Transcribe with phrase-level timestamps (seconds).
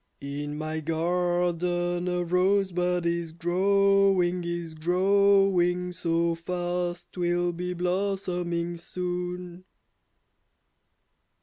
[0.23, 9.63] In my garden a rosebud is growing, is growing, So fast, 'twill be blossoming soon.